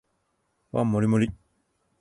[0.71, 1.31] ご飯もりもり